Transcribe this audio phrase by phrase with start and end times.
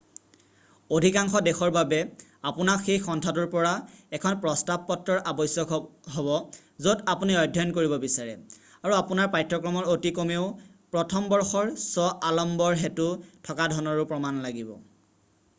[0.99, 1.97] অধিকাংশ দেশৰ বাবে
[2.51, 3.73] আপোনাক সেই সন্থাটোৰ পৰা
[4.19, 5.75] এখন প্ৰস্তাৱপত্ৰৰ আৱশ্যক
[6.15, 6.31] হব
[6.87, 8.35] য'ত আপুনি অধ্যয়ন কৰিব বিচাৰে
[8.89, 10.49] আৰু আপোনাৰ পাঠ্যক্ৰমৰ অতি কমেও
[10.97, 13.11] প্ৰথম বৰ্ষৰ শ্ব আলম্বৰ হেতু
[13.51, 14.77] থকা ধনৰো প্ৰমাণ লাগিব